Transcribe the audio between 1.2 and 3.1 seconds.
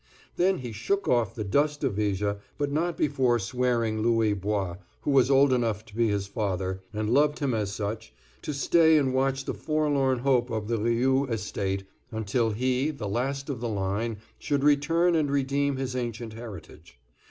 the dust of Viger, but not